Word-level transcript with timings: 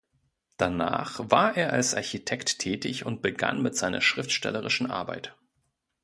Danach 0.57 1.19
war 1.29 1.55
er 1.55 1.73
als 1.73 1.93
Architekt 1.93 2.57
tätig 2.57 3.05
und 3.05 3.21
begann 3.21 3.61
mit 3.61 3.75
seiner 3.75 4.01
schriftstellerischen 4.01 4.89
Arbeit. 4.89 5.35